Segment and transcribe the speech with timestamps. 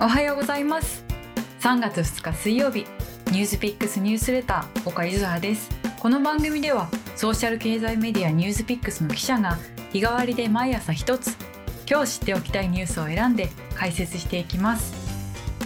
[0.00, 1.04] おはようございます。
[1.58, 2.86] 3月2日水曜日
[3.32, 5.70] ニュースピックスニュースレター岡ゆずはです。
[5.98, 9.58] この番組ではソーシャル経済メディアニュースピックスの記者が
[9.92, 11.36] 日替わりで毎朝一つ
[11.90, 14.94] 今日知っておきたいニュースを選んで解説していきます。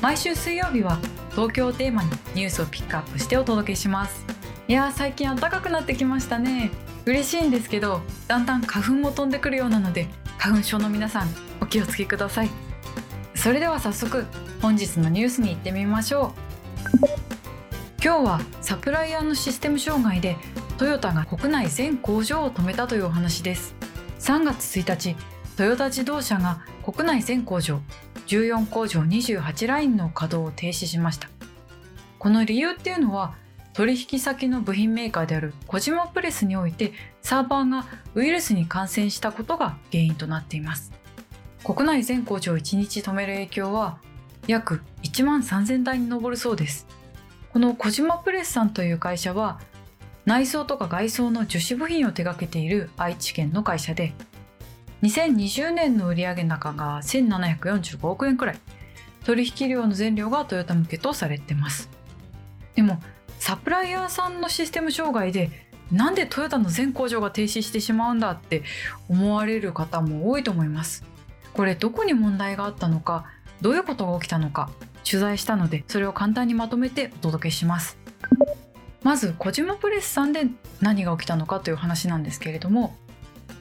[0.01, 0.99] 毎週水曜日は
[1.33, 4.25] 東京をテーマにニュースをピックアップしてお届けします。
[4.67, 6.71] いや最近暖かくなってきましたね。
[7.05, 10.09] 嬉しいんですけどだんだん花粉も飛んでくるようなので
[10.39, 11.29] 花粉症の皆さん
[11.61, 12.72] お気をつけください。
[13.43, 14.25] それでは早速
[14.61, 16.33] 本日のニュースに行ってみましょう。
[18.01, 20.37] 今日はサプライヤーのシステム障害で
[20.79, 23.75] トヨタが国内全工場を止めたというお話です。
[24.21, 25.17] 3月1日
[25.57, 27.81] トヨタ自動車が国内全工場
[28.29, 31.29] 14工場28ラインの稼働を停止しました。
[32.21, 33.35] この理由っていうのは
[33.73, 41.02] 取引先の部品メーカーである小島プレスにおいてサーバーがウイルスに感染したことが原因となっています。
[41.65, 43.99] 国内全工場を1日止める影響は
[44.47, 46.87] 約1万3000台に上るそうです。
[47.53, 49.61] この小島プレスさんという会社は
[50.25, 54.13] 内装とか外装の樹脂部品を手掛けている愛知県の会社で
[55.03, 58.59] 2020年の売上高が1745億円くらい。
[59.25, 61.89] 取引量の全量がトヨタ向けとされてます。
[62.75, 63.01] でも
[63.39, 65.51] サプライヤーさんのシステム障害で
[65.91, 68.63] なんでトヨタの全工場が停止してしまうんだって
[69.09, 71.05] 思われる方も多いと思います。
[71.55, 73.27] これどこに問題があったのか
[73.61, 74.71] どういうことが起きたのか
[75.05, 77.99] 取材したのでそれを簡単にまとめてお届けします。
[79.03, 80.47] まず小島プレスさんで
[80.81, 82.97] 何が起きたのかという話なんですけれども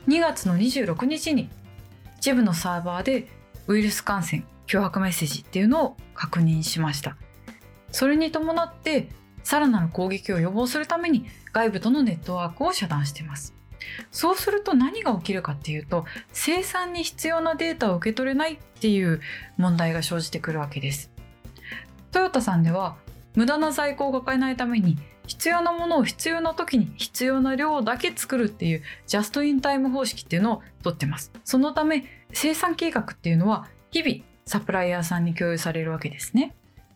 [0.08, 1.50] 2月の26日に
[2.18, 3.28] 一部のサーバーで
[3.68, 7.18] ウイルス感染脅迫メッセージっていうのを確認しました。
[7.92, 9.10] それに伴って
[9.44, 13.56] さらなる攻撃を予防するために外部とのネットワークを遮断しています。
[14.12, 19.22] そうすると何が起きるかっていうと生産に必要なデータを受け取れないっていう
[19.58, 21.12] 問題が生じてくるわけです。
[22.12, 22.98] トヨタさんでは
[23.36, 31.32] 無駄な在庫を抱えないために必要なものを必要な時に必要な量だけ作るっていうジャストインタイム方式っていうのをとってます。
[31.46, 32.04] そのため
[32.34, 36.56] 生産計画っていうのは日々サプライヤーさんに共有されるわけですね。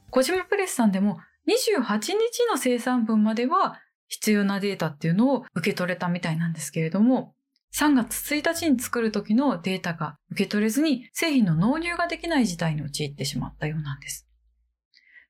[0.10, 2.14] 小島プレスさんでも28日
[2.50, 7.34] の生産分までは必要なデータっていうのを受け取れたみたいなんですけれども、
[7.76, 14.28] 3月1日に作る時のデータが受け取れずに製品の納入ができない事態に陥ってしまったようなんです。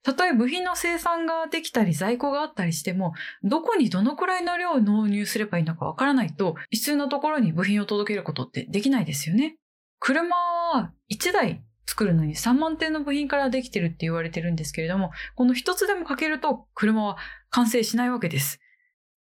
[0.03, 3.13] たとえ部品の生産ができたり在庫があったりしても、
[3.43, 9.57] どこにどのくらいの量を納入すればいいのかわからないと、必要なところに部品を届けることってできないですよね。
[9.97, 17.17] 車は1台作るのに3万点の部品からできてるって言われてるんですけれども、この一つでも欠けると車は
[17.49, 18.59] 完成しないわけです。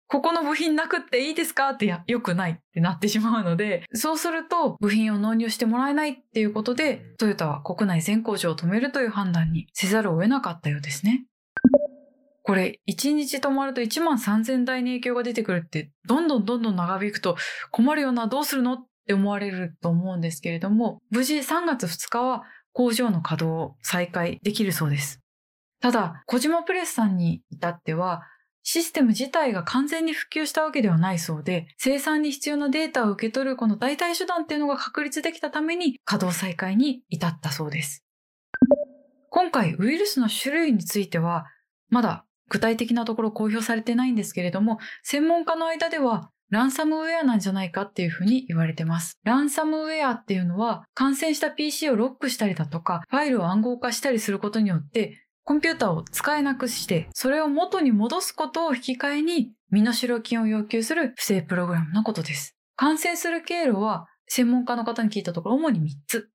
[0.07, 1.71] ここの部品なくっていいですか？
[1.71, 11.25] ってや、良くないってなってしまうので、そうすると部品を納入してもらえないっていうことで、トヨタは国内全工場を止めるという判断にせざるを得なかったようですね。
[12.43, 17.37] これ、1日止まると1万3000台に影響が出てくるって、どんどんどんどん長引くと
[17.71, 18.75] 困るよな、どうするの？
[18.75, 25.21] って思われると思うんですけれども、無事3月2日は工場の稼働を再開できるそうです。
[25.81, 28.23] ただ、小島プレスさんに至っては、
[28.65, 38.05] システム自体が完全に普及したわけではないそうで、生産に必要なデータを受け取るこの代替手段っていうのが確立できたために稼働再開に至ったそうです。
[39.29, 41.47] 今回ウイルスの種類については、
[41.91, 49.19] まだ具体的なところ公表されてないんですけれども、専門家の間ではランサムウェアなんじゃないかっていうふうに言われてます。
[49.25, 62.56] ランサムウェアっていうのは感染した PC をロックしたりだとか、ファイルを暗号化したりすることによって、コンピューターを使えなくして、それを元に戻すことを引き換えに身代金を要求する不正プログラムのことです。
[62.77, 66.31] 感染する経路は専門家の方に聞いたところ主に3つ。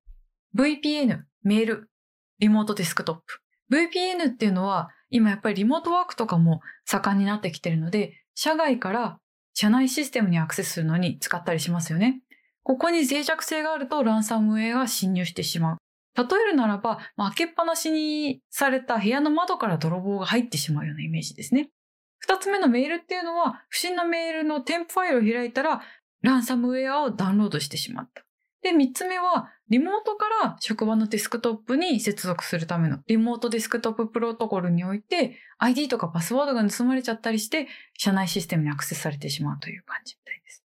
[0.56, 1.90] VPN、メール、
[2.38, 3.40] リモートデスクトップ。
[3.72, 9.18] VPN っていうのは今やっぱりリモートワークとかも盛んになってきてるので、社外から
[9.54, 12.22] 社内システムにアクセスするのに使ったりしますよね。
[12.62, 15.76] ここに脆弱性があるとランサムウェアが侵入してしまう。
[16.16, 21.70] 例えるならば、まあ、開けっぱなしにされた部屋の窓から泥棒が入ってしまうようなイメージですね。
[22.18, 25.80] 二つ目のメールっていうのは、不審なメールの添付ファイルを開いたら、
[26.22, 28.24] ランサムウェアをダウンロードしてしまった。
[28.62, 40.64] で、三つ目は、リモートから職場のデスクトップに接続するためのリモートデスクトッププロトコルにおいて ID とかパスワードが盗まれちゃったりして社内システムにアクセスされてしまうという感じみたいです。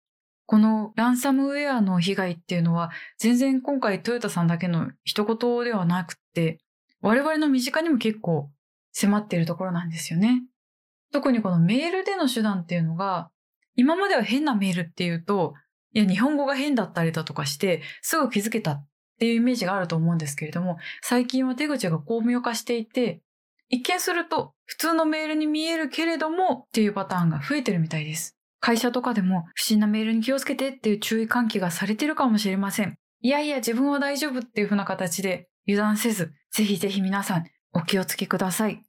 [0.52, 6.60] このランサムウェアの被害っていうのは全然今回トヨタさんだけの一言ではなくて
[7.00, 8.52] 我々の身近にも結構
[8.92, 10.44] 迫っているところなんですよね。
[11.14, 13.30] 特にこのメールでの手段っていうのが
[13.78, 15.54] 今までは変なメールっていうと
[15.94, 18.88] いや日本語が変だったりだとかしてすぐ気づけたっ
[19.20, 23.22] ていうイメージがあると思うんですけれども、最近は手口が巧妙化していて、
[23.70, 28.36] 一見すると普通のメールに見えるけれどもっていうパターンが増えてるみたいです。
[28.62, 32.96] 会社とかでも不審なメールに気をつけてっていう注意喚起がされてるかもしれません。
[33.22, 38.84] いやいや自分は大丈夫っていう風な形で油断せず、ぜひぜひ皆さんお気をつけください。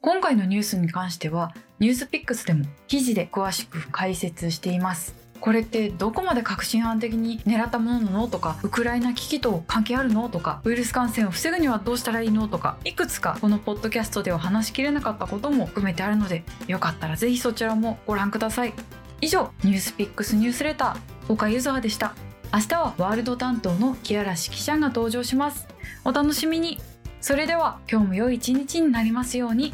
[0.00, 5.21] 今回のニュースに関しては、ニュースピックスでも記事で詳しく解説しています。
[5.42, 8.28] これってどこまで確信犯的に狙ったものなの？
[8.28, 10.28] とかウクライナ危機と関係あるの？
[10.28, 12.46] とかウイルス感染を防ぐにはどうしたらいいの？
[12.46, 18.72] とかいくつかこのポッドキャストでは話しきれなかったことも含めてあるのでよかったらぜひそちらもご覧ください。
[19.20, 22.14] 以上ニュースピックスニュースレター岡ユザーでした。
[22.54, 25.66] 明日はワールド担当の木嵐記者が登場します。
[26.04, 26.78] お楽しみに。
[27.20, 29.72] それでは今日も良い一日になりますように。